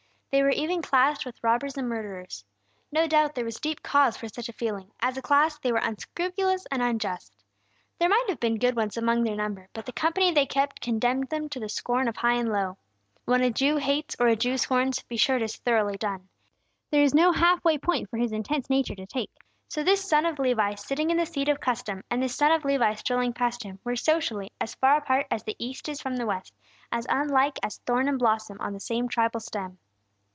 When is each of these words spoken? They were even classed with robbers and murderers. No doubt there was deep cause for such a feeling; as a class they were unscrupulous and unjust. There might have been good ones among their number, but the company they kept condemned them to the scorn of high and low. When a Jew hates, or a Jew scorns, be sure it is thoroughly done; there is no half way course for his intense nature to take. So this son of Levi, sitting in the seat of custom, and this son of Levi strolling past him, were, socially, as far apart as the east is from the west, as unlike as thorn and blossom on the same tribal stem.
They 0.33 0.41
were 0.43 0.49
even 0.51 0.81
classed 0.81 1.25
with 1.25 1.43
robbers 1.43 1.75
and 1.77 1.89
murderers. 1.89 2.45
No 2.89 3.05
doubt 3.05 3.35
there 3.35 3.43
was 3.43 3.59
deep 3.59 3.83
cause 3.83 4.15
for 4.15 4.29
such 4.29 4.47
a 4.47 4.53
feeling; 4.53 4.93
as 5.01 5.17
a 5.17 5.21
class 5.21 5.59
they 5.59 5.73
were 5.73 5.79
unscrupulous 5.83 6.65
and 6.71 6.81
unjust. 6.81 7.33
There 7.99 8.07
might 8.07 8.23
have 8.29 8.39
been 8.39 8.57
good 8.57 8.73
ones 8.73 8.95
among 8.95 9.23
their 9.23 9.35
number, 9.35 9.67
but 9.73 9.85
the 9.85 9.91
company 9.91 10.31
they 10.31 10.45
kept 10.45 10.79
condemned 10.79 11.27
them 11.27 11.49
to 11.49 11.59
the 11.59 11.67
scorn 11.67 12.07
of 12.07 12.15
high 12.15 12.35
and 12.35 12.49
low. 12.49 12.77
When 13.25 13.41
a 13.41 13.49
Jew 13.51 13.75
hates, 13.75 14.15
or 14.21 14.27
a 14.29 14.37
Jew 14.37 14.57
scorns, 14.57 15.03
be 15.03 15.17
sure 15.17 15.35
it 15.35 15.41
is 15.41 15.57
thoroughly 15.57 15.97
done; 15.97 16.29
there 16.91 17.03
is 17.03 17.13
no 17.13 17.33
half 17.33 17.61
way 17.65 17.77
course 17.77 18.07
for 18.09 18.15
his 18.15 18.31
intense 18.31 18.69
nature 18.69 18.95
to 18.95 19.05
take. 19.05 19.35
So 19.67 19.83
this 19.83 20.01
son 20.01 20.25
of 20.25 20.39
Levi, 20.39 20.75
sitting 20.75 21.09
in 21.09 21.17
the 21.17 21.25
seat 21.25 21.49
of 21.49 21.59
custom, 21.59 22.05
and 22.09 22.23
this 22.23 22.35
son 22.37 22.53
of 22.53 22.63
Levi 22.63 22.93
strolling 22.93 23.33
past 23.33 23.63
him, 23.63 23.79
were, 23.83 23.97
socially, 23.97 24.53
as 24.61 24.75
far 24.75 24.95
apart 24.95 25.27
as 25.29 25.43
the 25.43 25.57
east 25.59 25.89
is 25.89 26.01
from 26.01 26.15
the 26.15 26.25
west, 26.25 26.53
as 26.89 27.05
unlike 27.09 27.59
as 27.61 27.79
thorn 27.79 28.07
and 28.07 28.17
blossom 28.17 28.55
on 28.61 28.71
the 28.71 28.79
same 28.79 29.09
tribal 29.09 29.41
stem. 29.41 29.77